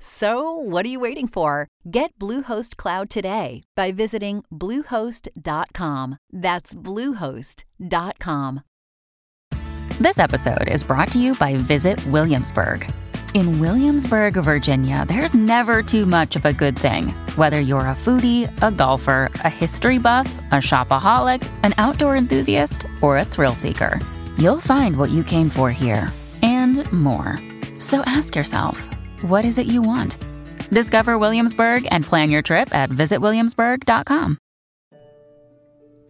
[0.00, 1.68] So, what are you waiting for?
[1.90, 6.18] Get Bluehost Cloud today by visiting Bluehost.com.
[6.32, 8.60] That's Bluehost.com.
[10.00, 12.88] This episode is brought to you by Visit Williamsburg.
[13.34, 17.08] In Williamsburg, Virginia, there's never too much of a good thing.
[17.34, 23.18] Whether you're a foodie, a golfer, a history buff, a shopaholic, an outdoor enthusiast, or
[23.18, 23.98] a thrill seeker,
[24.38, 26.10] you'll find what you came for here
[26.42, 27.36] and more.
[27.80, 28.88] So ask yourself,
[29.22, 30.16] what is it you want?
[30.70, 34.38] Discover Williamsburg and plan your trip at visitwilliamsburg.com.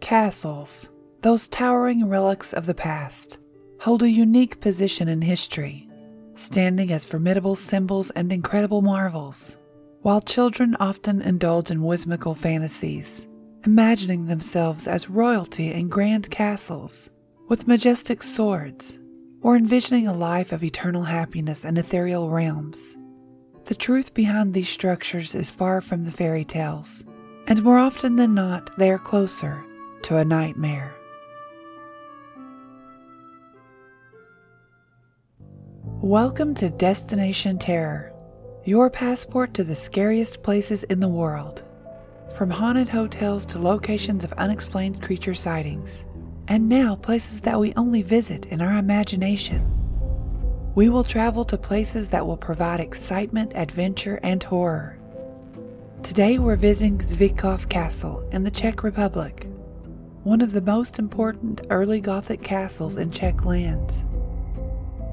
[0.01, 0.87] Castles,
[1.21, 3.37] those towering relics of the past,
[3.79, 5.87] hold a unique position in history,
[6.35, 9.57] standing as formidable symbols and incredible marvels.
[10.01, 13.27] While children often indulge in whimsical fantasies,
[13.65, 17.09] imagining themselves as royalty in grand castles
[17.49, 18.99] with majestic swords,
[19.41, 22.95] or envisioning a life of eternal happiness in ethereal realms.
[23.69, 27.03] The truth behind these structures is far from the fairy tales,
[27.45, 29.63] and more often than not, they are closer
[30.01, 30.91] to a nightmare.
[36.01, 38.11] Welcome to Destination Terror,
[38.65, 41.61] your passport to the scariest places in the world.
[42.35, 46.05] From haunted hotels to locations of unexplained creature sightings,
[46.47, 49.63] and now places that we only visit in our imagination.
[50.79, 54.97] We will travel to places that will provide excitement, adventure, and horror.
[56.03, 59.45] Today we're visiting Zvikov Castle in the Czech Republic,
[60.23, 64.05] one of the most important early Gothic castles in Czech lands.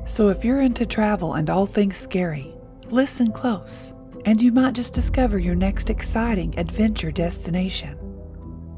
[0.05, 2.55] So if you're into travel and all things scary,
[2.91, 3.93] listen close,
[4.25, 7.99] and you might just discover your next exciting adventure destination.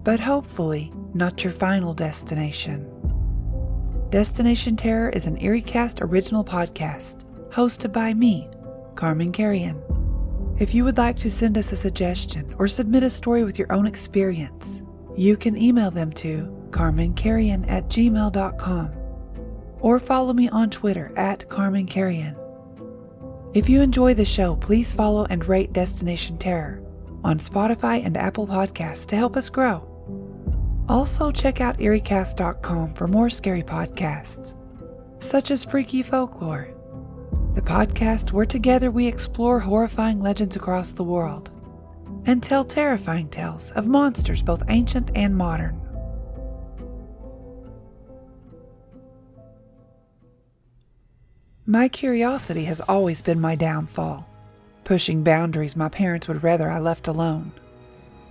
[0.04, 2.90] But hopefully, not your final destination.
[4.10, 8.48] Destination Terror is an EerieCast original podcast hosted by me,
[8.94, 9.82] Carman Carrion.
[10.58, 13.70] If you would like to send us a suggestion or submit a story with your
[13.70, 14.80] own experience,
[15.14, 18.92] you can email them to carmancarrion at gmail.com
[19.80, 22.34] or follow me on Twitter at Carman Carrion.
[23.52, 26.82] If you enjoy the show, please follow and rate Destination Terror
[27.24, 29.86] on Spotify and Apple Podcasts to help us grow.
[30.88, 34.54] Also, check out EerieCast.com for more scary podcasts,
[35.20, 36.68] such as Freaky Folklore,
[37.54, 41.50] the podcast where together we explore horrifying legends across the world
[42.24, 45.78] and tell terrifying tales of monsters both ancient and modern.
[51.66, 54.26] My curiosity has always been my downfall,
[54.84, 57.52] pushing boundaries my parents would rather I left alone.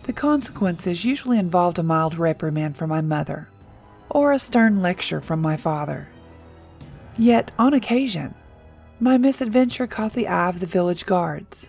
[0.07, 3.49] The consequences usually involved a mild reprimand from my mother
[4.09, 6.07] or a stern lecture from my father.
[7.17, 8.33] Yet, on occasion,
[9.01, 11.67] my misadventure caught the eye of the village guards,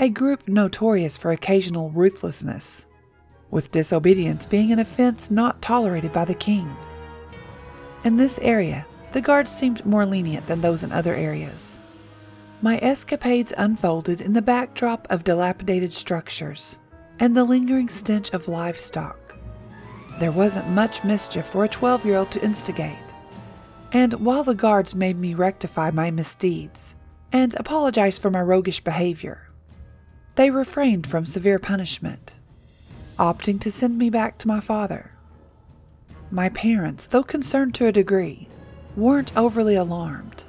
[0.00, 2.86] a group notorious for occasional ruthlessness,
[3.50, 6.74] with disobedience being an offense not tolerated by the king.
[8.04, 11.78] In this area, the guards seemed more lenient than those in other areas.
[12.62, 16.78] My escapades unfolded in the backdrop of dilapidated structures
[17.18, 19.34] and the lingering stench of livestock.
[20.18, 22.98] There wasn't much mischief for a 12 year old to instigate.
[23.92, 26.94] And while the guards made me rectify my misdeeds
[27.32, 29.48] and apologize for my roguish behavior,
[30.34, 32.34] they refrained from severe punishment,
[33.18, 35.12] opting to send me back to my father.
[36.30, 38.48] My parents, though concerned to a degree,
[38.96, 40.44] weren't overly alarmed.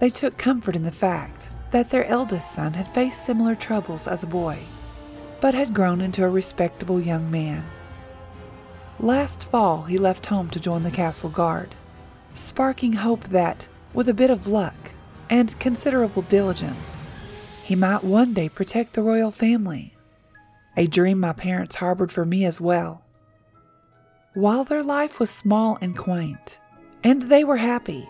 [0.00, 4.22] They took comfort in the fact that their eldest son had faced similar troubles as
[4.22, 4.58] a boy
[5.40, 7.64] but had grown into a respectable young man.
[9.00, 11.74] Last fall, he left home to join the castle guard,
[12.34, 14.74] sparking hope that, with a bit of luck
[15.30, 17.10] and considerable diligence,
[17.62, 19.94] he might one day protect the royal family,
[20.76, 23.02] a dream my parents harbored for me as well.
[24.34, 26.58] While their life was small and quaint,
[27.04, 28.08] and they were happy,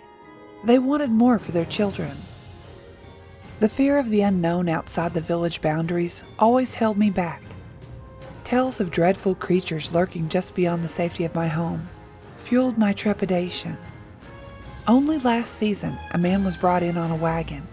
[0.65, 2.17] they wanted more for their children.
[3.61, 7.43] The fear of the unknown outside the village boundaries always held me back.
[8.45, 11.89] Tales of dreadful creatures lurking just beyond the safety of my home
[12.45, 13.77] fueled my trepidation.
[14.87, 17.67] Only last season, a man was brought in on a wagon,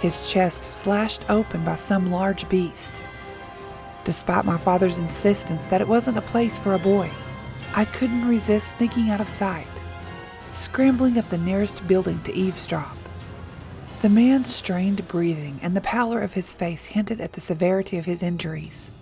[0.00, 3.02] his chest slashed open by some large beast.
[4.06, 7.10] Despite my father's insistence that it wasn't a place for a boy,
[7.74, 9.66] I couldn't resist sneaking out of sight,
[10.54, 12.96] scrambling up the nearest building to eavesdrop.
[14.06, 18.04] The man's strained breathing and the pallor of his face hinted at the severity of
[18.04, 18.92] his injuries.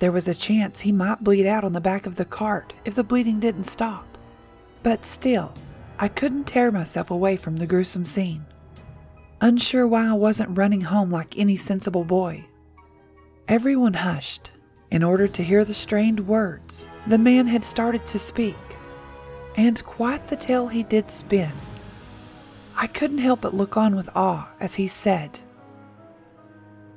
[0.00, 2.96] There was a chance he might bleed out on the back of the cart if
[2.96, 4.18] the bleeding didn't stop.
[4.82, 5.52] But still,
[6.00, 8.46] I couldn't tear myself away from the gruesome scene.
[9.40, 12.44] Unsure why I wasn't running home like any sensible boy.
[13.46, 14.50] Everyone hushed
[14.90, 18.56] in order to hear the strained words the man had started to speak.
[19.56, 21.52] And quite the tale he did spin.
[22.80, 25.40] I couldn't help but look on with awe as he said,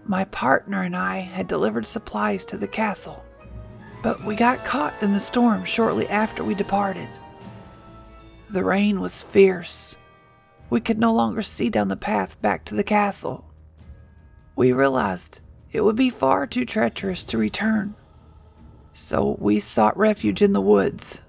[0.05, 3.25] My partner and I had delivered supplies to the castle,
[4.03, 7.09] but we got caught in the storm shortly after we departed.
[8.51, 9.95] The rain was fierce.
[10.69, 13.43] We could no longer see down the path back to the castle.
[14.55, 15.39] We realized
[15.71, 17.95] it would be far too treacherous to return,
[18.93, 21.21] so we sought refuge in the woods.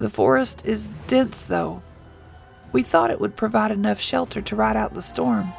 [0.00, 1.84] The forest is dense, though.
[2.76, 5.50] We thought it would provide enough shelter to ride out the storm,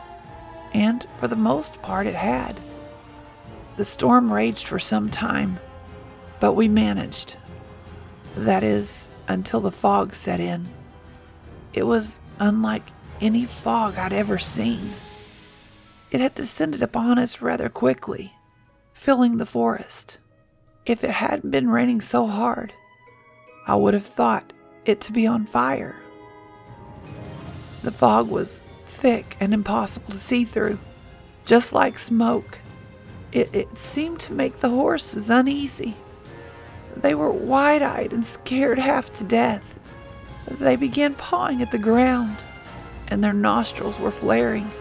[0.71, 2.59] and for the most part it had.
[3.75, 5.59] The storm raged for some time,
[6.39, 7.37] but we managed.
[8.35, 10.67] That is, until the fog set in.
[11.73, 12.85] It was unlike
[13.19, 14.93] any fog I'd ever seen.
[16.11, 18.31] It had descended upon us rather quickly,
[18.93, 20.19] filling the forest.
[20.85, 22.73] If it hadn't been raining so hard,
[23.65, 24.53] I would have thought
[24.85, 25.95] it to be on fire.
[27.83, 30.79] The fog was thick and impossible to see through,
[31.45, 32.59] just like smoke.
[33.31, 35.95] It, it seemed to make the horses uneasy.
[36.95, 39.63] They were wide eyed and scared half to death.
[40.49, 42.37] They began pawing at the ground,
[43.09, 44.71] and their nostrils were flaring.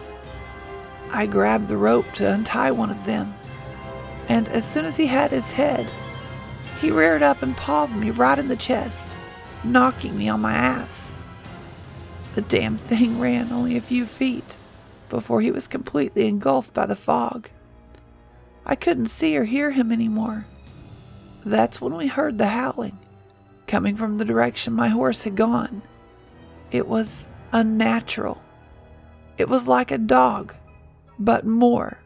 [1.10, 3.34] I grabbed the rope to untie one of them,
[4.28, 5.86] and as soon as he had his head,
[6.80, 9.16] he reared up and pawed me right in the chest,
[9.64, 11.05] knocking me on my ass.
[12.36, 14.58] The damn thing ran only a few feet
[15.08, 17.48] before he was completely engulfed by the fog.
[18.66, 20.44] I couldn't see or hear him anymore.
[21.46, 22.98] That's when we heard the howling,
[23.66, 25.80] coming from the direction my horse had gone.
[26.70, 28.42] It was unnatural.
[29.38, 30.54] It was like a dog,
[31.18, 31.96] but more,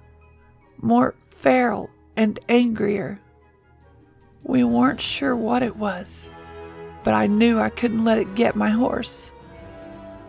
[0.81, 3.19] more feral and angrier.
[4.45, 6.31] We weren't sure what it was,
[7.03, 9.33] but I knew I couldn't let it get my horse.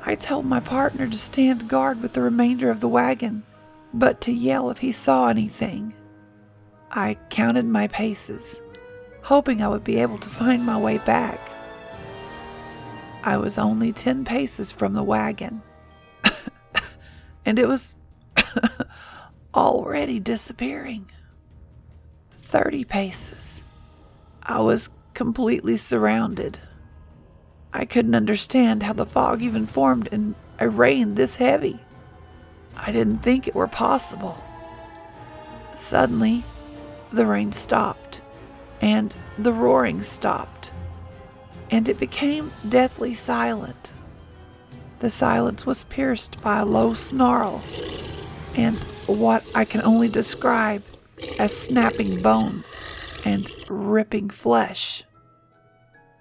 [0.04, 3.44] I told my partner to stand guard with the remainder of the wagon,
[3.94, 5.94] but to yell if he saw anything.
[6.92, 8.60] I counted my paces
[9.22, 11.40] hoping I would be able to find my way back.
[13.24, 15.62] I was only 10 paces from the wagon,
[17.46, 17.96] and it was
[19.56, 21.10] already disappearing.
[22.32, 23.64] 30 paces.
[24.44, 26.60] I was completely surrounded.
[27.74, 31.80] I couldn't understand how the fog even formed in a rain this heavy.
[32.76, 34.44] I didn't think it were possible.
[35.76, 36.44] Suddenly,
[37.12, 38.22] the rain stopped
[38.82, 40.72] and the roaring stopped,
[41.70, 43.94] and it became deathly silent.
[45.00, 47.64] The silence was pierced by a low snarl
[48.56, 50.84] and what I can only describe
[51.40, 52.76] as snapping bones
[53.24, 55.04] and ripping flesh.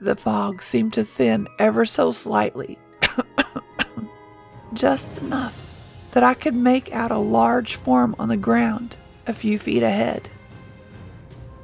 [0.02, 2.78] The fog seemed to thin ever so slightly,
[4.72, 5.54] just enough
[6.12, 10.30] that I could make out a large form on the ground a few feet ahead.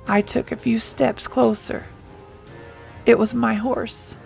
[0.07, 1.87] I took a few steps closer.
[3.07, 4.17] It was my horse.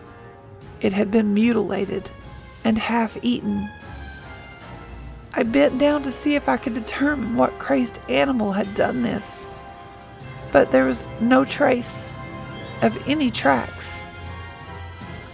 [0.81, 2.11] It had been mutilated
[2.65, 3.71] and half eaten.
[5.35, 9.47] I bent down to see if I could determine what crazed animal had done this,
[10.51, 12.11] but there was no trace
[12.83, 13.80] of any tracks.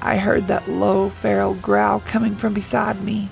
[0.06, 3.28] I heard that low, feral growl coming from beside me.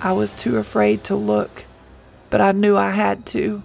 [0.00, 1.66] I was too afraid to look,
[2.30, 3.62] but I knew I had to.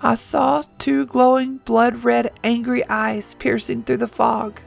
[0.00, 4.60] I saw two glowing, blood red, angry eyes piercing through the fog.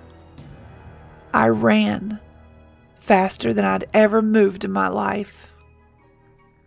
[1.34, 2.20] I ran
[3.00, 5.48] faster than I'd ever moved in my life.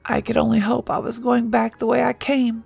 [0.07, 2.65] I could only hope I was going back the way I came.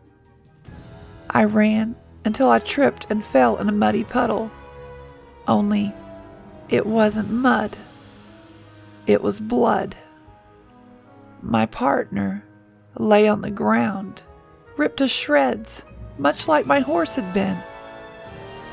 [1.29, 4.49] I ran until I tripped and fell in a muddy puddle.
[5.49, 5.93] Only
[6.69, 7.77] it wasn't mud,
[9.07, 9.97] it was blood.
[11.43, 12.45] My partner
[12.99, 14.23] lay on the ground,
[14.77, 15.85] ripped to shreds,
[16.19, 17.63] much like my horse had been.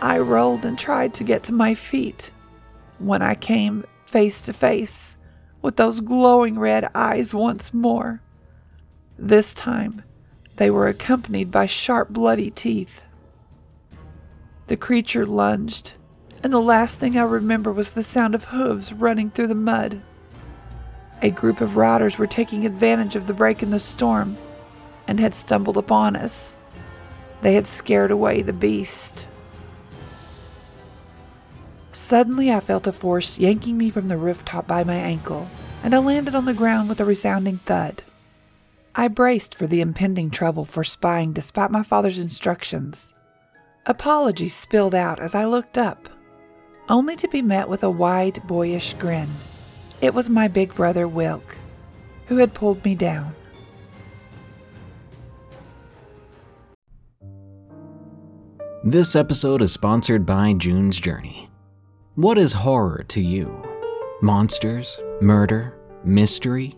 [0.02, 2.32] I rolled and tried to get to my feet
[3.00, 5.16] when I came face to face
[5.62, 8.22] with those glowing red eyes once more.
[9.18, 10.04] This time,
[10.58, 13.02] they were accompanied by sharp, bloody teeth.
[14.68, 15.94] The creature lunged,
[16.46, 20.00] and the last thing I remember was the sound of hooves running through the mud.
[21.24, 24.38] A group of riders were taking advantage of the break in the storm
[25.08, 26.56] and had stumbled upon us.
[27.42, 29.26] They had scared away the beast.
[31.92, 35.50] Suddenly, I felt a force yanking me from the rooftop by my ankle,
[35.82, 38.04] and I landed on the ground with a resounding thud.
[38.94, 43.16] I braced for the impending trouble for spying despite my father's instructions.
[43.88, 46.08] Apologies spilled out as I looked up,
[46.90, 49.30] only to be met with a wide, boyish grin.
[50.02, 51.58] It was my big brother Wilk,
[52.28, 53.34] who had pulled me down.
[58.84, 61.50] This episode is sponsored by June's Journey.
[62.14, 63.64] What is horror to you?
[64.22, 65.00] Monsters?
[65.22, 65.78] Murder?
[66.04, 66.78] Mystery?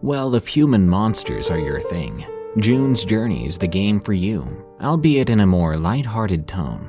[0.00, 2.24] Well, if human monsters are your thing,
[2.58, 6.88] June's Journey is the game for you, albeit in a more light-hearted tone.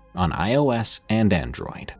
[0.15, 1.93] on iOS and Android.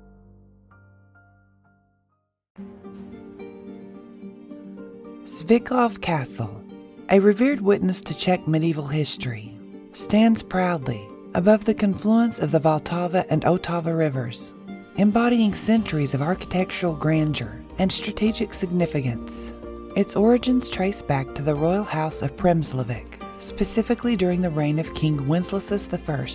[5.26, 6.64] Zvikov Castle,
[7.10, 9.58] a revered witness to Czech medieval history,
[9.94, 14.54] stands proudly above the confluence of the Vltava and Otava rivers,
[14.98, 19.54] embodying centuries of architectural grandeur and strategic significance.
[19.96, 24.94] Its origins trace back to the royal house of Přemyslovic, specifically during the reign of
[24.94, 26.28] King Wenceslas I.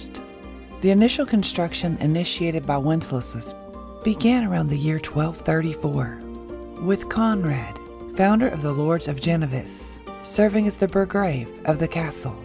[0.82, 3.54] The initial construction initiated by Wenceslas
[4.04, 6.20] began around the year 1234,
[6.82, 7.78] with Conrad,
[8.14, 12.36] founder of the Lords of Genovis, serving as the burgrave of the castle.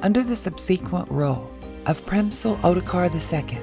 [0.00, 1.50] Under the subsequent rule
[1.84, 3.58] of Přemysl Ottokar II,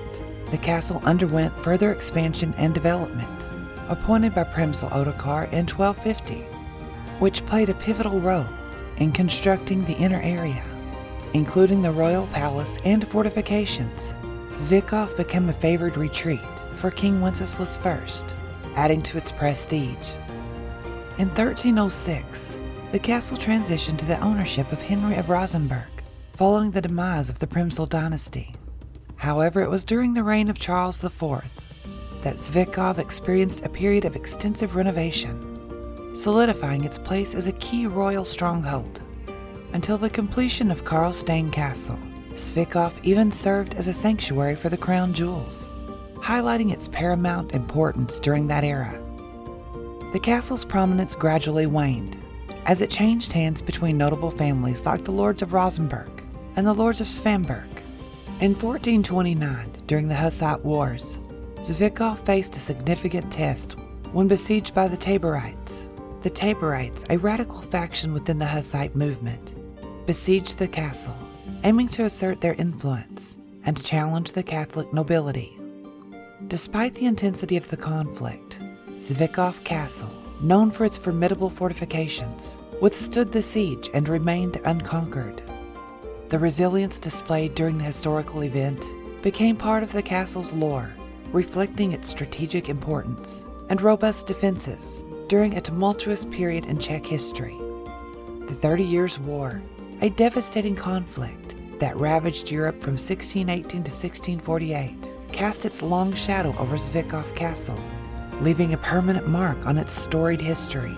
[0.51, 3.48] the castle underwent further expansion and development,
[3.89, 6.36] appointed by Přemysl Ottokar in 1250,
[7.18, 8.46] which played a pivotal role
[8.98, 10.63] in constructing the inner area
[11.33, 14.13] including the royal palace and fortifications.
[14.51, 16.39] Zvikov became a favored retreat
[16.75, 17.99] for King Wenceslas I,
[18.75, 20.11] adding to its prestige.
[21.17, 22.57] In 1306,
[22.91, 25.89] the castle transitioned to the ownership of Henry of Rosenberg,
[26.35, 28.53] following the demise of the Přemysl dynasty.
[29.15, 31.43] However, it was during the reign of Charles IV
[32.23, 38.25] that Zvikov experienced a period of extensive renovation, solidifying its place as a key royal
[38.25, 39.01] stronghold.
[39.74, 41.98] Until the completion of Karlstein Castle,
[42.36, 45.72] Zvikov even served as a sanctuary for the crown jewels,
[46.13, 49.00] highlighting its paramount importance during that era.
[50.13, 52.15] The castle's prominence gradually waned
[52.68, 56.24] as it changed hands between notable families like the Lords of Rosenberg
[56.56, 57.68] and the Lords of Svamberg.
[58.42, 61.18] In 1429, during the Hussite Wars,
[61.62, 63.75] Zvikov faced a significant test
[64.12, 65.88] when besieged by the Taborites.
[66.22, 69.56] The Taborites, a radical faction within the Hussite movement,
[70.05, 71.15] besieged the castle,
[71.63, 75.57] aiming to assert their influence and challenge the Catholic nobility.
[76.48, 78.60] Despite the intensity of the conflict,
[79.00, 85.41] Zvikov Castle, known for its formidable fortifications, withstood the siege and remained unconquered.
[86.29, 88.83] The resilience displayed during the historical event
[89.22, 90.93] became part of the castle's lore,
[91.31, 97.57] reflecting its strategic importance and robust defenses during a tumultuous period in Czech history.
[98.48, 99.62] The Thirty Years' War
[100.03, 104.93] a devastating conflict that ravaged Europe from 1618 to 1648
[105.31, 107.79] cast its long shadow over Zvikov Castle,
[108.41, 110.93] leaving a permanent mark on its storied history.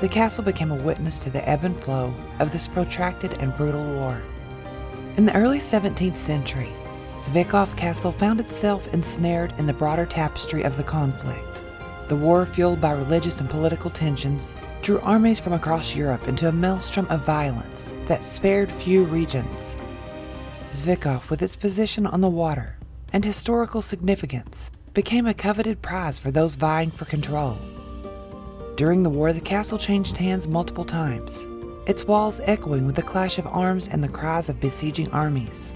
[0.00, 3.84] The castle became a witness to the ebb and flow of this protracted and brutal
[3.94, 4.20] war.
[5.16, 6.72] In the early 17th century,
[7.16, 11.62] Zvikov Castle found itself ensnared in the broader tapestry of the conflict.
[12.08, 16.52] The war, fueled by religious and political tensions, drew armies from across Europe into a
[16.52, 19.76] maelstrom of violence that spared few regions.
[20.72, 22.76] Zvikov, with its position on the water
[23.12, 27.58] and historical significance, became a coveted prize for those vying for control.
[28.76, 31.46] During the war, the castle changed hands multiple times,
[31.86, 35.74] its walls echoing with the clash of arms and the cries of besieging armies.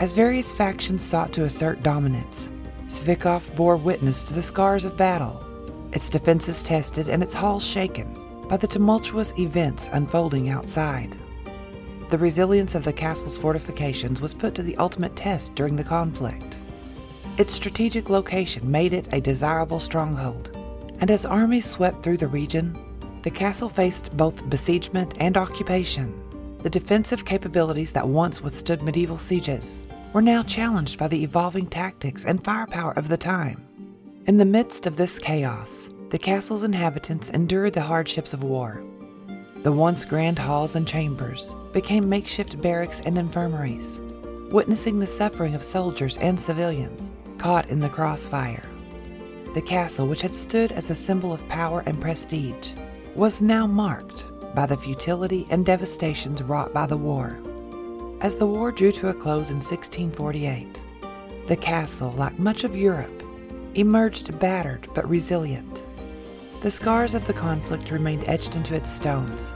[0.00, 2.50] As various factions sought to assert dominance,
[2.88, 5.44] Zvikov bore witness to the scars of battle,
[5.92, 8.19] its defenses tested and its halls shaken
[8.50, 11.16] by the tumultuous events unfolding outside.
[12.10, 16.56] The resilience of the castle's fortifications was put to the ultimate test during the conflict.
[17.38, 20.50] Its strategic location made it a desirable stronghold,
[20.98, 22.76] and as armies swept through the region,
[23.22, 26.12] the castle faced both besiegement and occupation.
[26.64, 32.24] The defensive capabilities that once withstood medieval sieges were now challenged by the evolving tactics
[32.24, 33.64] and firepower of the time.
[34.26, 38.82] In the midst of this chaos, the castle's inhabitants endured the hardships of war.
[39.62, 44.00] The once grand halls and chambers became makeshift barracks and infirmaries,
[44.50, 48.64] witnessing the suffering of soldiers and civilians caught in the crossfire.
[49.54, 52.72] The castle, which had stood as a symbol of power and prestige,
[53.14, 57.38] was now marked by the futility and devastations wrought by the war.
[58.20, 60.80] As the war drew to a close in 1648,
[61.46, 63.22] the castle, like much of Europe,
[63.76, 65.84] emerged battered but resilient.
[66.62, 69.54] The scars of the conflict remained etched into its stones,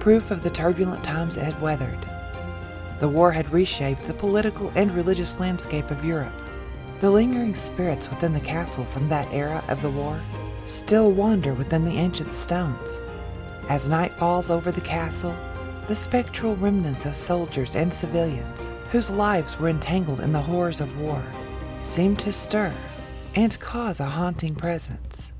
[0.00, 2.06] proof of the turbulent times it had weathered.
[3.00, 6.38] The war had reshaped the political and religious landscape of Europe.
[7.00, 10.20] The lingering spirits within the castle from that era of the war
[10.66, 13.00] still wander within the ancient stones.
[13.70, 15.34] As night falls over the castle,
[15.88, 18.60] the spectral remnants of soldiers and civilians,
[18.92, 21.24] whose lives were entangled in the horrors of war,
[21.78, 22.74] seem to stir
[23.34, 25.32] and cause a haunting presence.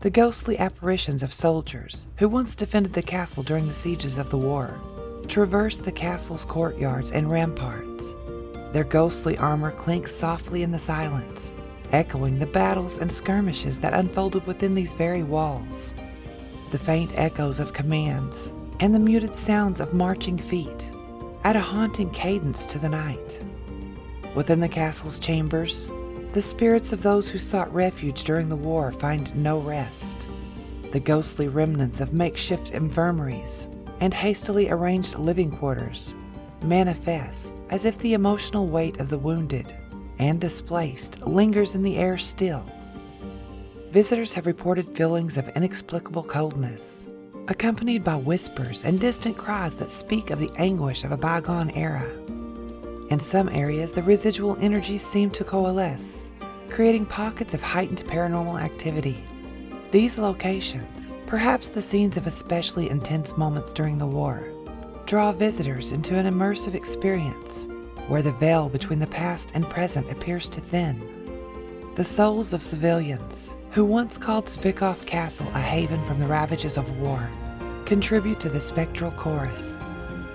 [0.00, 4.36] The ghostly apparitions of soldiers who once defended the castle during the sieges of the
[4.36, 4.78] war
[5.26, 8.14] traverse the castle's courtyards and ramparts.
[8.72, 11.50] Their ghostly armor clinks softly in the silence,
[11.92, 15.94] echoing the battles and skirmishes that unfolded within these very walls.
[16.72, 20.90] The faint echoes of commands and the muted sounds of marching feet
[21.44, 23.40] add a haunting cadence to the night.
[24.34, 25.88] Within the castle's chambers,
[26.36, 30.26] the spirits of those who sought refuge during the war find no rest.
[30.92, 33.68] The ghostly remnants of makeshift infirmaries
[34.00, 36.14] and hastily arranged living quarters
[36.60, 39.74] manifest as if the emotional weight of the wounded
[40.18, 42.66] and displaced lingers in the air still.
[43.90, 47.06] Visitors have reported feelings of inexplicable coldness,
[47.48, 52.06] accompanied by whispers and distant cries that speak of the anguish of a bygone era.
[53.08, 56.25] In some areas, the residual energies seem to coalesce,
[56.76, 59.24] creating pockets of heightened paranormal activity.
[59.92, 64.52] These locations, perhaps the scenes of especially intense moments during the war,
[65.06, 67.66] draw visitors into an immersive experience
[68.08, 71.00] where the veil between the past and present appears to thin.
[71.94, 76.98] The souls of civilians, who once called Zvikov Castle a haven from the ravages of
[76.98, 77.26] war,
[77.86, 79.82] contribute to the spectral chorus.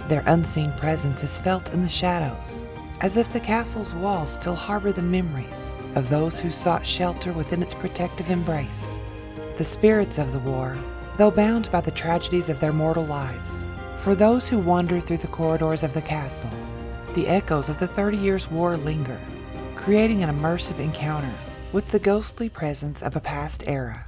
[0.07, 2.63] Their unseen presence is felt in the shadows,
[3.01, 7.61] as if the castle's walls still harbor the memories of those who sought shelter within
[7.61, 8.99] its protective embrace.
[9.57, 10.77] The spirits of the war,
[11.17, 13.65] though bound by the tragedies of their mortal lives,
[14.03, 16.51] for those who wander through the corridors of the castle,
[17.15, 19.19] the echoes of the Thirty Years' War linger,
[19.75, 21.33] creating an immersive encounter
[21.73, 24.05] with the ghostly presence of a past era.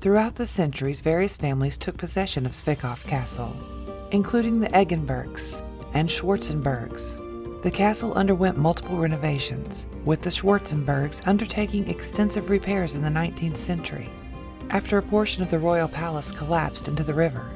[0.00, 3.56] Throughout the centuries, various families took possession of Zvikov Castle,
[4.12, 5.60] including the Eggenbergs
[5.94, 7.27] and Schwarzenbergs.
[7.60, 14.08] The castle underwent multiple renovations, with the Schwarzenbergs undertaking extensive repairs in the 19th century,
[14.70, 17.50] after a portion of the royal palace collapsed into the river.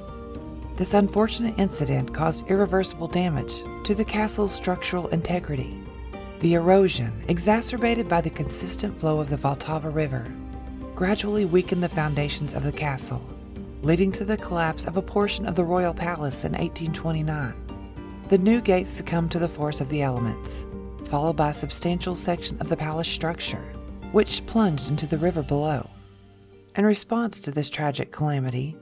[0.76, 5.80] This unfortunate incident caused irreversible damage to the castle's structural integrity.
[6.40, 10.26] The erosion, exacerbated by the consistent flow of the Vltava River,
[10.96, 13.22] gradually weakened the foundations of the castle,
[13.82, 17.54] leading to the collapse of a portion of the royal palace in 1829.
[18.32, 20.64] The new gates succumbed to the force of the elements,
[21.10, 23.62] followed by a substantial section of the palace structure,
[24.12, 25.86] which plunged into the river below.
[26.74, 28.74] In response to this tragic calamity,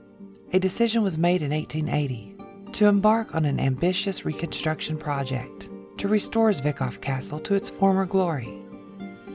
[0.53, 2.37] a decision was made in 1880
[2.71, 8.53] to embark on an ambitious reconstruction project to restore Zvikov Castle to its former glory.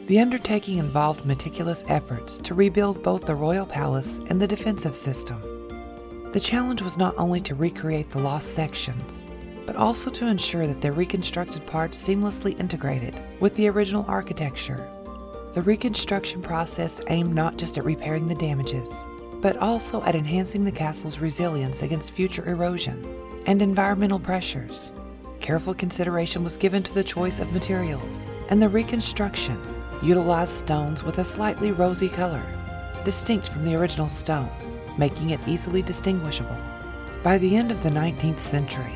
[0.07, 5.43] The undertaking involved meticulous efforts to rebuild both the royal palace and the defensive system.
[6.33, 9.26] The challenge was not only to recreate the lost sections,
[9.67, 14.89] but also to ensure that the reconstructed parts seamlessly integrated with the original architecture.
[15.53, 19.05] The reconstruction process aimed not just at repairing the damages,
[19.41, 23.05] but also at enhancing the castle's resilience against future erosion
[23.47, 24.93] and environmental pressures.
[25.41, 29.61] Careful consideration was given to the choice of materials, and the reconstruction
[30.03, 32.43] utilized stones with a slightly rosy color,
[33.05, 34.51] distinct from the original stone,
[34.99, 36.57] making it easily distinguishable.
[37.23, 38.95] By the end of the 19th century,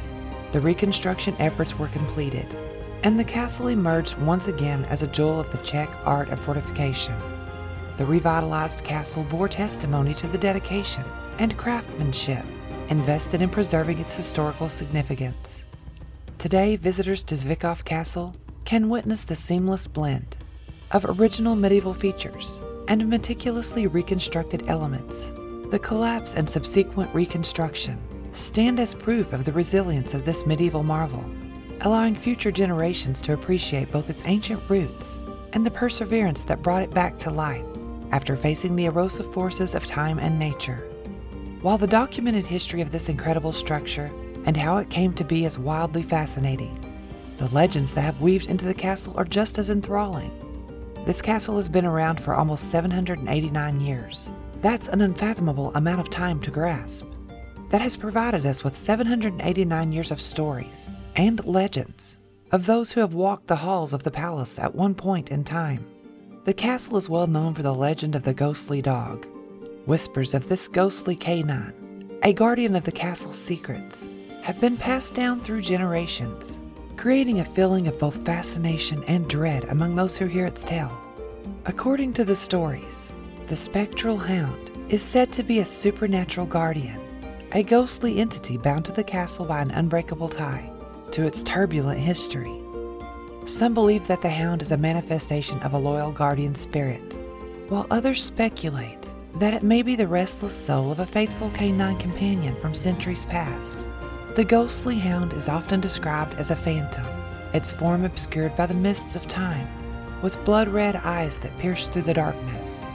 [0.52, 2.46] the reconstruction efforts were completed,
[3.02, 7.14] and the castle emerged once again as a jewel of the Czech art of fortification.
[7.96, 11.04] The revitalized castle bore testimony to the dedication
[11.38, 12.44] and craftsmanship
[12.88, 15.64] invested in preserving its historical significance.
[16.38, 18.34] Today, visitors to Zvikov Castle
[18.64, 20.36] can witness the seamless blend
[20.90, 25.30] of original medieval features and meticulously reconstructed elements.
[25.70, 28.00] The collapse and subsequent reconstruction
[28.32, 31.24] stand as proof of the resilience of this medieval marvel,
[31.82, 35.18] allowing future generations to appreciate both its ancient roots
[35.52, 37.64] and the perseverance that brought it back to life
[38.12, 40.88] after facing the erosive forces of time and nature.
[41.62, 44.10] While the documented history of this incredible structure
[44.44, 46.76] and how it came to be is wildly fascinating,
[47.38, 50.30] the legends that have weaved into the castle are just as enthralling.
[51.06, 54.30] This castle has been around for almost 789 years.
[54.60, 57.09] That's an unfathomable amount of time to grasp.
[57.70, 62.18] That has provided us with 789 years of stories and legends
[62.52, 65.86] of those who have walked the halls of the palace at one point in time.
[66.44, 69.26] The castle is well known for the legend of the ghostly dog.
[69.86, 74.08] Whispers of this ghostly canine, a guardian of the castle's secrets,
[74.42, 76.60] have been passed down through generations
[77.00, 81.00] creating a feeling of both fascination and dread among those who hear its tale.
[81.64, 83.10] According to the stories,
[83.46, 87.00] the spectral hound is said to be a supernatural guardian,
[87.52, 90.70] a ghostly entity bound to the castle by an unbreakable tie
[91.10, 92.62] to its turbulent history.
[93.44, 97.18] Some believe that the hound is a manifestation of a loyal guardian spirit,
[97.68, 102.54] while others speculate that it may be the restless soul of a faithful canine companion
[102.60, 103.84] from centuries past.
[104.36, 107.06] The ghostly hound is often described as a phantom,
[107.52, 109.66] its form obscured by the mists of time,
[110.22, 112.86] with blood red eyes that pierce through the darkness.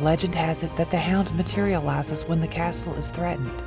[0.00, 3.62] Legend has it that the hound materializes when the castle is threatened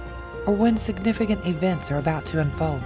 [0.45, 2.83] or when significant events are about to unfold.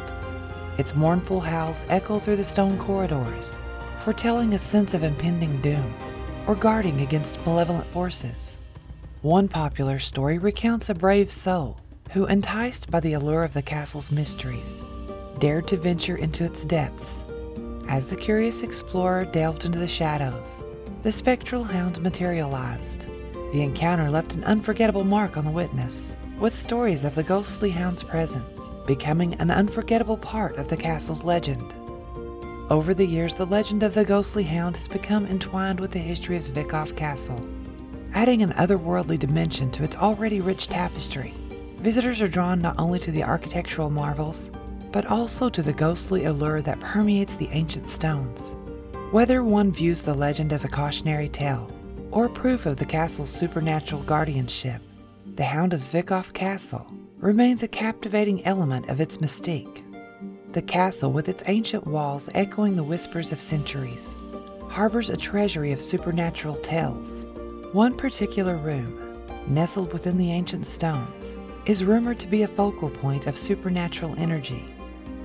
[0.77, 3.57] Its mournful howls echo through the stone corridors,
[3.99, 5.93] foretelling a sense of impending doom
[6.45, 8.57] or guarding against malevolent forces.
[9.21, 11.77] One popular story recounts a brave soul
[12.11, 14.85] who, enticed by the allure of the castle's mysteries,
[15.39, 17.25] dared to venture into its depths.
[17.89, 20.63] As the curious explorer delved into the shadows,
[21.03, 23.07] the spectral hound materialized.
[23.53, 28.03] The encounter left an unforgettable mark on the witness, with stories of the ghostly hound's
[28.03, 31.73] presence becoming an unforgettable part of the castle's legend.
[32.69, 36.37] Over the years, the legend of the ghostly hound has become entwined with the history
[36.37, 37.43] of Zvikov Castle,
[38.13, 41.33] adding an otherworldly dimension to its already rich tapestry.
[41.77, 44.51] Visitors are drawn not only to the architectural marvels,
[44.91, 48.53] but also to the ghostly allure that permeates the ancient stones.
[49.11, 51.71] Whether one views the legend as a cautionary tale
[52.11, 54.81] or proof of the castle's supernatural guardianship,
[55.37, 59.83] the Hound of Zvikov Castle remains a captivating element of its mystique.
[60.53, 64.15] The castle, with its ancient walls echoing the whispers of centuries,
[64.67, 67.23] harbors a treasury of supernatural tales.
[67.71, 71.35] One particular room, nestled within the ancient stones,
[71.67, 74.65] is rumored to be a focal point of supernatural energy.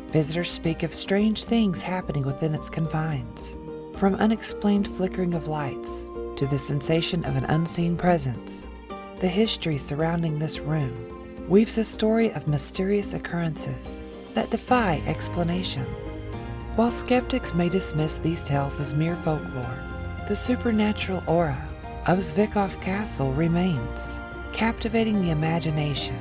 [0.08, 3.56] Visitors speak of strange things happening within its confines,
[3.96, 6.04] from unexplained flickering of lights
[6.36, 8.66] to the sensation of an unseen presence.
[9.22, 14.04] The history surrounding this room weaves a story of mysterious occurrences
[14.34, 15.84] that defy explanation.
[16.74, 19.78] While skeptics may dismiss these tales as mere folklore,
[20.26, 21.68] the supernatural aura
[22.08, 24.18] of Zvikov Castle remains,
[24.52, 26.18] captivating the imagination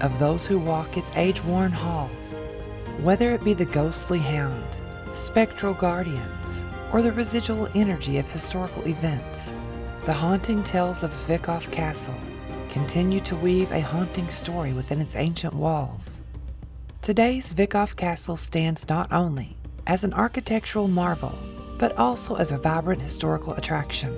[0.00, 2.38] of those who walk its age worn halls,
[3.00, 4.76] whether it be the ghostly hound,
[5.12, 9.52] spectral guardians, or the residual energy of historical events.
[10.04, 12.14] The haunting tales of Zvikov Castle
[12.74, 16.20] continue to weave a haunting story within its ancient walls.
[17.02, 19.56] Today's Zvikov Castle stands not only
[19.86, 21.38] as an architectural marvel,
[21.78, 24.12] but also as a vibrant historical attraction.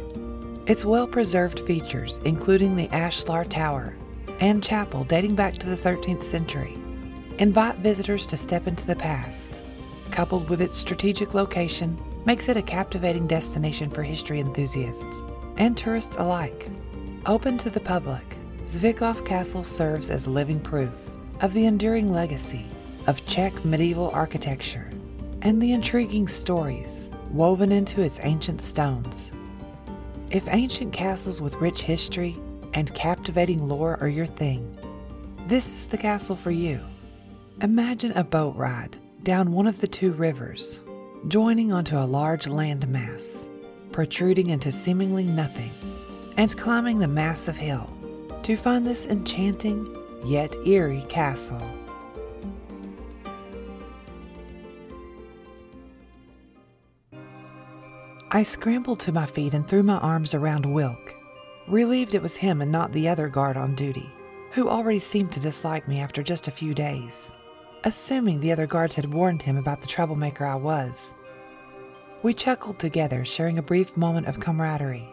[0.66, 3.94] Its well preserved features, including the Ashlar Tower
[4.40, 6.78] and chapel dating back to the 13th century,
[7.36, 9.60] invite visitors to step into the past.
[10.10, 15.20] Coupled with its strategic location, makes it a captivating destination for history enthusiasts
[15.58, 16.70] and tourists alike.
[17.26, 18.35] Open to the public,
[18.66, 20.90] Zvikov Castle serves as living proof
[21.40, 22.66] of the enduring legacy
[23.06, 24.90] of Czech medieval architecture
[25.42, 29.30] and the intriguing stories woven into its ancient stones.
[30.32, 32.36] If ancient castles with rich history
[32.74, 34.76] and captivating lore are your thing,
[35.46, 36.80] this is the castle for you.
[37.62, 40.82] Imagine a boat ride down one of the two rivers,
[41.28, 43.46] joining onto a large landmass,
[43.92, 45.70] protruding into seemingly nothing,
[46.36, 47.95] and climbing the massive hill
[48.46, 49.92] to find this enchanting
[50.24, 51.60] yet eerie castle.
[58.30, 61.12] I scrambled to my feet and threw my arms around Wilk,
[61.66, 64.08] relieved it was him and not the other guard on duty,
[64.52, 67.36] who already seemed to dislike me after just a few days,
[67.82, 71.16] assuming the other guards had warned him about the troublemaker I was.
[72.22, 75.08] We chuckled together, sharing a brief moment of camaraderie.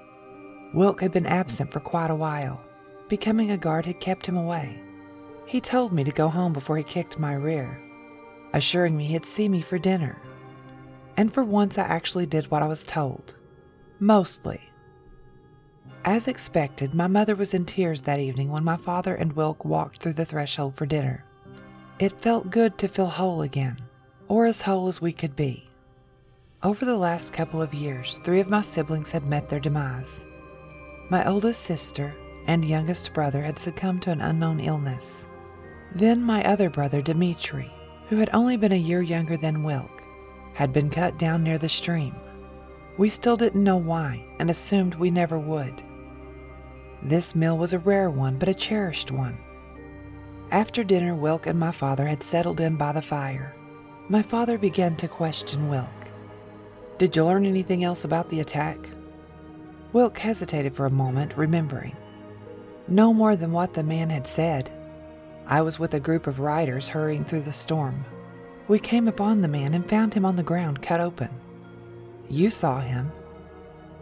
[0.76, 2.62] Wilk had been absent for quite a while.
[3.14, 4.82] Becoming a guard had kept him away.
[5.46, 7.80] He told me to go home before he kicked my rear,
[8.54, 10.20] assuring me he'd see me for dinner
[11.16, 13.36] and for once I actually did what I was told.
[14.00, 14.60] Mostly.
[16.04, 20.02] As expected, my mother was in tears that evening when my father and Wilk walked
[20.02, 21.24] through the threshold for dinner.
[22.00, 23.78] It felt good to feel whole again,
[24.28, 25.66] or as whole as we could be.
[26.64, 30.26] Over the last couple of years, three of my siblings had met their demise.
[31.12, 32.16] My oldest sister
[32.48, 35.26] and youngest brother had succumbed to an unknown illness.
[35.96, 37.72] Then my other brother, Dmitri,
[38.10, 40.02] who had only been a year younger than Wilk,
[40.54, 42.16] had been cut down near the stream.
[42.98, 45.84] We still didn't know why and assumed we never would.
[47.02, 49.38] This meal was a rare one, but a cherished one.
[50.52, 53.56] After dinner, Wilk and my father had settled in by the fire.
[54.10, 55.88] My father began to question Wilk.
[56.98, 58.78] Did you learn anything else about the attack?
[59.92, 61.96] Wilk hesitated for a moment, remembering.
[62.88, 64.70] No more than what the man had said.
[65.48, 68.06] I was with a group of riders hurrying through the storm.
[68.68, 71.30] We came upon the man and found him on the ground cut open.
[72.30, 73.12] You saw him.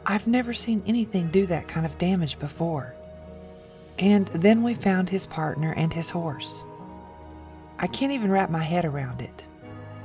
[0.06, 2.96] I've never seen anything do that kind of damage before.
[4.00, 6.66] And then we found his partner and his horse.
[7.80, 9.46] I can't even wrap my head around it.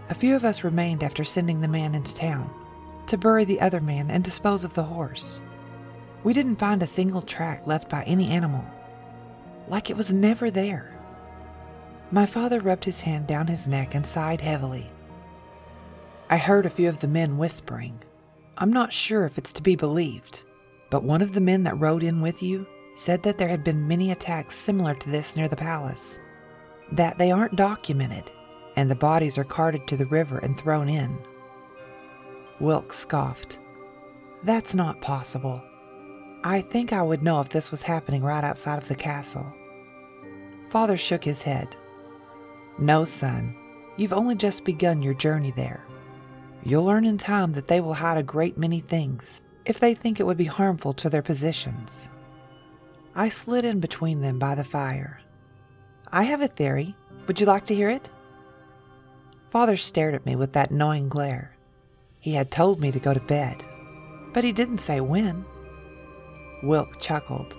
[0.09, 2.51] A few of us remained after sending the man into town
[3.07, 5.41] to bury the other man and dispose of the horse.
[6.27, 8.65] We didn't find a single track left by any animal,
[9.69, 10.99] like it was never there.
[12.11, 14.91] My father rubbed his hand down his neck and sighed heavily.
[16.29, 18.01] I heard a few of the men whispering.
[18.59, 20.43] I'm not sure if it's to be believed,
[20.91, 23.87] but one of the men that rode in with you said that there had been
[23.87, 26.19] many attacks similar to this near the palace,
[26.91, 28.33] that they aren't documented,
[28.75, 31.17] and the bodies are carted to the river and thrown in.
[32.59, 33.61] Wilk scoffed.
[34.43, 35.63] That's not possible.
[36.45, 39.47] I think I would know if this was happening right outside of the castle.
[40.69, 41.77] Father shook his head.
[42.79, 43.57] No, son,
[43.97, 45.85] you've only just begun your journey there.
[46.65, 50.19] You'll learn in time that they will hide a great many things if they think
[50.19, 52.09] it would be harmful to their positions.
[53.15, 55.21] I slid in between them by the fire.
[56.13, 56.95] I have a theory.
[57.27, 58.11] Would you like to hear it?
[59.51, 61.57] Father stared at me with that knowing glare.
[62.21, 63.65] He had told me to go to bed,
[64.33, 65.45] but he didn't say when.
[66.63, 67.59] Wilk chuckled.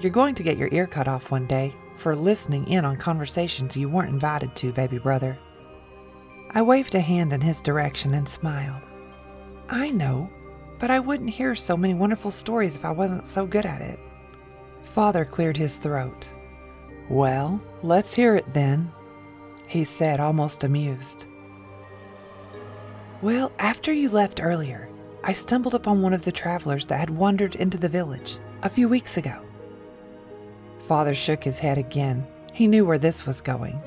[0.00, 3.76] You're going to get your ear cut off one day, for listening in on conversations
[3.76, 5.38] you weren't invited to, baby brother.
[6.50, 8.82] I waved a hand in his direction and smiled.
[9.68, 10.30] I know,
[10.78, 13.98] but I wouldn't hear so many wonderful stories if I wasn't so good at it.
[14.92, 16.28] Father cleared his throat.
[17.08, 18.92] Well, let's hear it then,
[19.66, 21.26] he said, almost amused.
[23.22, 24.88] Well, after you left earlier,
[25.26, 28.90] I stumbled upon one of the travelers that had wandered into the village a few
[28.90, 29.40] weeks ago.
[30.86, 32.26] Father shook his head again.
[32.52, 33.80] He knew where this was going.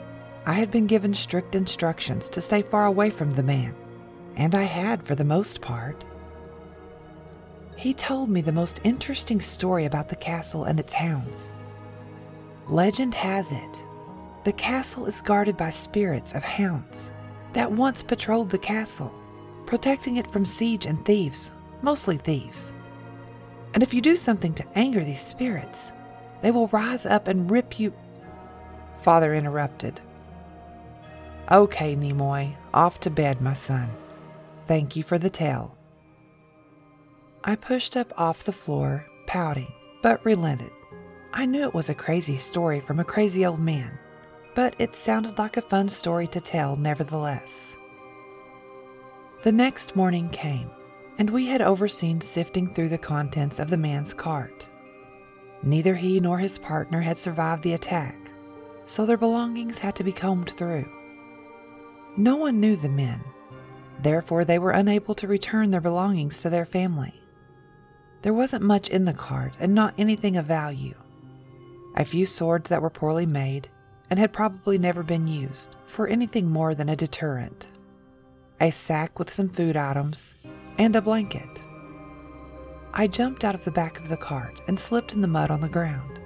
[0.47, 3.76] I had been given strict instructions to stay far away from the man,
[4.36, 6.04] and I had for the most part.
[7.76, 11.52] He told me the most interesting story about the castle and its hounds.
[12.67, 13.84] Legend has it
[14.43, 17.12] the castle is guarded by spirits of hounds
[17.52, 19.13] that once patrolled the castle,
[19.67, 21.51] protecting it from siege and thieves,
[21.84, 22.73] mostly thieves.
[23.73, 25.91] And if you do something to anger these spirits,
[26.41, 27.93] they will rise up and rip you.
[29.01, 30.01] Father interrupted.
[31.51, 33.89] Okay, Nimoy, off to bed, my son.
[34.67, 35.77] Thank you for the tale.
[37.43, 40.71] I pushed up off the floor, pouting, but relented.
[41.34, 43.97] I knew it was a crazy story from a crazy old man,
[44.56, 47.77] but it sounded like a fun story to tell nevertheless.
[49.43, 50.71] The next morning came,
[51.19, 54.67] and we had overseen sifting through the contents of the man's cart.
[55.62, 58.15] Neither he nor his partner had survived the attack,
[58.88, 60.91] so their belongings had to be combed through.
[62.17, 63.23] No one knew the men,
[64.02, 67.21] therefore, they were unable to return their belongings to their family.
[68.23, 70.95] There wasn't much in the cart and not anything of value.
[71.95, 73.69] A few swords that were poorly made
[74.10, 77.67] and had probably never been used for anything more than a deterrent,
[78.60, 80.34] a sack with some food items,
[80.78, 81.63] and a blanket.
[82.93, 85.62] I jumped out of the back of the cart and slipped in the mud on
[85.62, 86.20] the ground,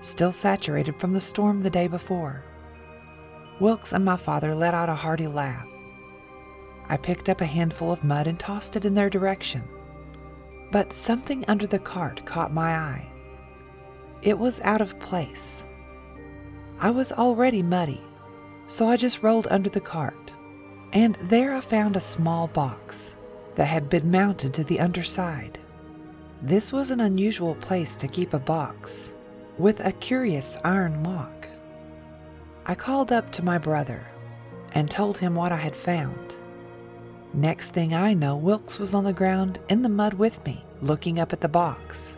[0.00, 2.44] still saturated from the storm the day before.
[3.60, 5.66] Wilkes and my father let out a hearty laugh.
[6.88, 9.62] I picked up a handful of mud and tossed it in their direction.
[10.72, 13.06] But something under the cart caught my eye.
[14.22, 15.62] It was out of place.
[16.80, 18.02] I was already muddy,
[18.66, 20.32] so I just rolled under the cart,
[20.92, 23.16] and there I found a small box
[23.54, 25.58] that had been mounted to the underside.
[26.42, 29.14] This was an unusual place to keep a box,
[29.58, 31.48] with a curious iron lock.
[32.66, 34.06] I called up to my brother
[34.72, 36.38] and told him what I had found.
[37.34, 41.20] Next thing I know, Wilkes was on the ground in the mud with me, looking
[41.20, 42.16] up at the box.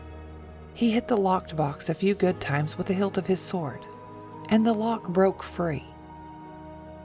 [0.75, 3.81] He hit the locked box a few good times with the hilt of his sword,
[4.49, 5.85] and the lock broke free.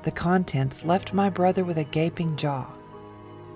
[0.08, 2.65] The contents left my brother with a gaping jaw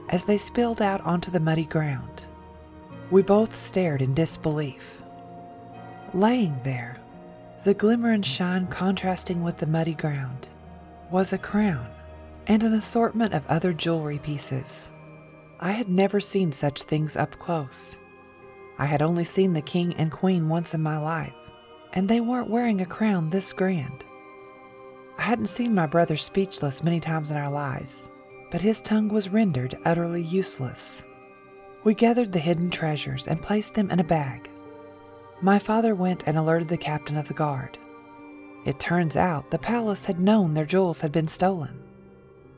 [0.10, 2.26] as they spilled out onto the muddy ground.
[3.10, 5.02] We both stared in disbelief.
[6.14, 6.98] Laying there,
[7.64, 10.50] the glimmer and shine contrasting with the muddy ground,
[11.10, 11.88] was a crown
[12.48, 14.92] and an assortment of other jewelry pieces.
[15.62, 17.96] I had never seen such things up close.
[18.78, 21.32] I had only seen the king and queen once in my life,
[21.94, 24.04] and they weren't wearing a crown this grand.
[25.22, 28.10] I hadn't seen my brother speechless many times in our lives,
[28.50, 31.04] but his tongue was rendered utterly useless.
[31.84, 34.50] We gathered the hidden treasures and placed them in a bag.
[35.40, 37.78] My father went and alerted the captain of the guard.
[38.66, 41.84] It turns out the palace had known their jewels had been stolen.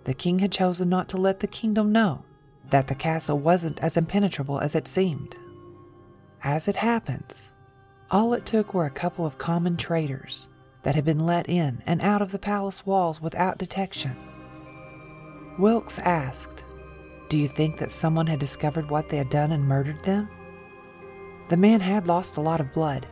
[0.05, 2.23] The king had chosen not to let the kingdom know
[2.69, 5.35] that the castle wasn't as impenetrable as it seemed.
[6.45, 7.51] As it happens,
[8.09, 10.47] all it took were a couple of common traders
[10.83, 14.15] that had been let in and out of the palace walls without detection.
[15.57, 16.65] Wilkes asked,
[17.29, 20.29] Do you think that someone had discovered what they had done and murdered them?
[21.49, 23.07] The man had lost a lot of blood.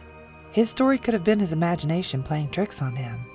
[0.52, 3.26] His story could have been his imagination playing tricks on him.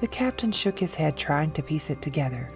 [0.00, 2.50] The captain shook his head, trying to piece it together.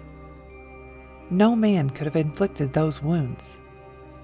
[1.29, 3.59] No man could have inflicted those wounds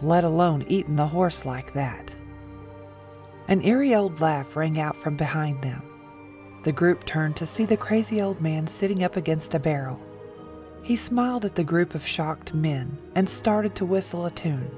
[0.02, 2.16] let alone eaten the horse like that.
[3.48, 5.84] An eerie old laugh rang out from behind them.
[6.64, 10.00] The group turned to see the crazy old man sitting up against a barrel.
[10.84, 14.70] He smiled at the group of shocked men and started to whistle a tune.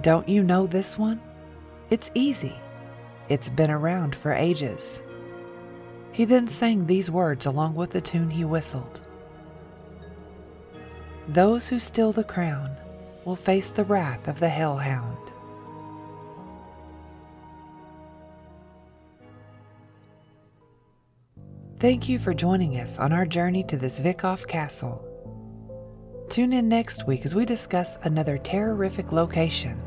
[0.00, 1.20] Don't you know this one?
[1.90, 2.54] It's easy.
[3.28, 5.02] It's been around for ages.
[6.12, 9.02] He then sang these words along with the tune he whistled
[11.28, 12.76] Those who steal the crown
[13.24, 15.19] will face the wrath of the hellhound.
[21.80, 25.02] Thank you for joining us on our journey to this Zvikov castle.
[26.28, 29.80] Tune in next week as we discuss another terrorific location.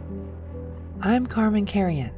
[1.01, 2.12] I'm Carman Carrion.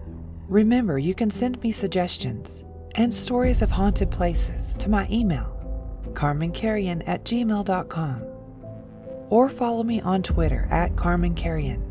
[0.47, 2.63] Remember, you can send me suggestions
[2.95, 5.51] and stories of haunted places to my email,
[6.13, 8.21] carmancarrion at gmail.com
[9.29, 11.83] or follow me on Twitter at Carman Carrion.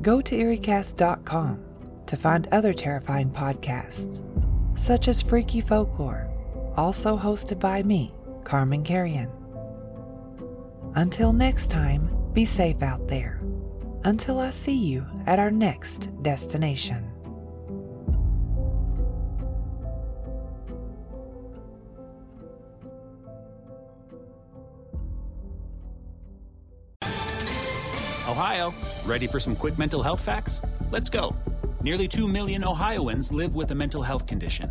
[0.00, 1.62] Go to EerieCast.com
[2.06, 4.22] to find other terrifying podcasts,
[4.78, 6.32] such as Freaky Folklore,
[6.76, 8.12] also hosted by me,
[8.44, 9.30] Carman Carrion.
[10.94, 13.40] Until next time, be safe out there.
[14.04, 17.10] Until I see you at our next destination.
[28.28, 28.74] Ohio,
[29.06, 30.60] ready for some quick mental health facts?
[30.90, 31.34] Let's go.
[31.82, 34.70] Nearly 2 million Ohioans live with a mental health condition.